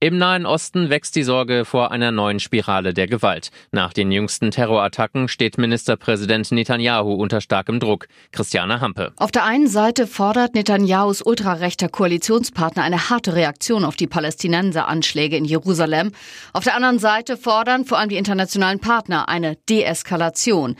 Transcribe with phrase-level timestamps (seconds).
[0.00, 3.50] Im Nahen Osten wächst die Sorge vor einer neuen Spirale der Gewalt.
[3.72, 8.08] Nach den jüngsten Terrorattacken steht Ministerpräsident Netanyahu unter starkem Druck.
[8.30, 9.12] Christiane Hampe.
[9.16, 15.46] Auf der einen Seite fordert Netanyahus ultrarechter Koalitionspartner eine harte Reaktion auf die Palästinenser-Anschläge in
[15.46, 16.12] Jerusalem.
[16.52, 20.76] Auf der anderen Seite fordern vor allem die internationalen Partner eine Deeskalation.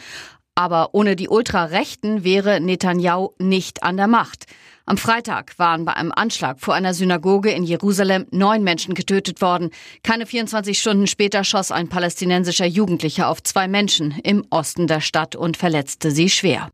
[0.54, 4.46] Aber ohne die Ultrarechten wäre Netanyahu nicht an der Macht.
[4.86, 9.70] Am Freitag waren bei einem Anschlag vor einer Synagoge in Jerusalem neun Menschen getötet worden.
[10.02, 15.36] Keine 24 Stunden später schoss ein palästinensischer Jugendlicher auf zwei Menschen im Osten der Stadt
[15.36, 16.70] und verletzte sie schwer.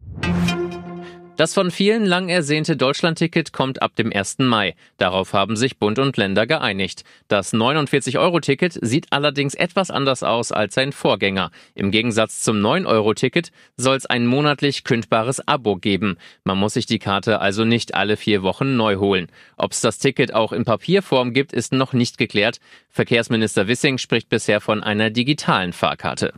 [1.40, 4.40] Das von vielen lang ersehnte Deutschlandticket kommt ab dem 1.
[4.40, 4.74] Mai.
[4.98, 7.02] Darauf haben sich Bund und Länder geeinigt.
[7.28, 11.50] Das 49-Euro-Ticket sieht allerdings etwas anders aus als sein Vorgänger.
[11.74, 16.18] Im Gegensatz zum 9-Euro-Ticket soll es ein monatlich kündbares Abo geben.
[16.44, 19.28] Man muss sich die Karte also nicht alle vier Wochen neu holen.
[19.56, 22.60] Ob es das Ticket auch in Papierform gibt, ist noch nicht geklärt.
[22.90, 26.34] Verkehrsminister Wissing spricht bisher von einer digitalen Fahrkarte.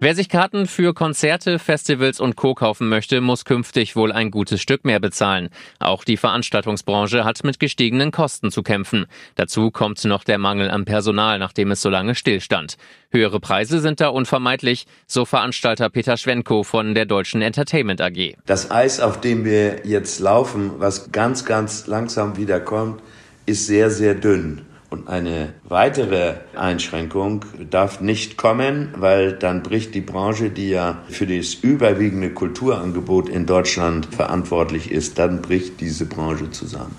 [0.00, 2.54] Wer sich Karten für Konzerte, Festivals und Co.
[2.54, 5.48] kaufen möchte, muss künftig wohl ein gutes Stück mehr bezahlen.
[5.80, 9.06] Auch die Veranstaltungsbranche hat mit gestiegenen Kosten zu kämpfen.
[9.34, 12.76] Dazu kommt noch der Mangel an Personal, nachdem es so lange stillstand.
[13.10, 18.36] Höhere Preise sind da unvermeidlich, so Veranstalter Peter Schwenko von der Deutschen Entertainment AG.
[18.46, 23.02] Das Eis, auf dem wir jetzt laufen, was ganz, ganz langsam wieder kommt,
[23.46, 24.64] ist sehr, sehr dünn.
[24.90, 31.26] Und eine weitere Einschränkung darf nicht kommen, weil dann bricht die Branche, die ja für
[31.26, 36.96] das überwiegende Kulturangebot in Deutschland verantwortlich ist, dann bricht diese Branche zusammen.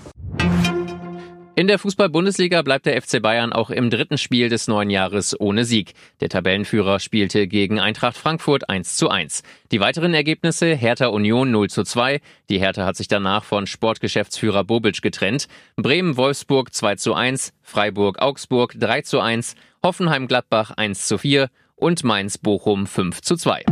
[1.60, 5.66] In der Fußball-Bundesliga bleibt der FC Bayern auch im dritten Spiel des neuen Jahres ohne
[5.66, 5.92] Sieg.
[6.22, 9.42] Der Tabellenführer spielte gegen Eintracht Frankfurt 1 zu 1.
[9.70, 12.22] Die weiteren Ergebnisse Hertha Union 0 zu 2.
[12.48, 15.48] Die Hertha hat sich danach von Sportgeschäftsführer Bobic getrennt.
[15.76, 17.52] Bremen Wolfsburg 2 zu 1.
[17.60, 19.54] Freiburg Augsburg 3 zu 1.
[19.82, 21.50] Hoffenheim Gladbach 1 zu 4.
[21.76, 23.66] Und Mainz Bochum 5 zu 2.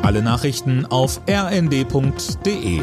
[0.00, 2.80] Alle Nachrichten auf rnd.de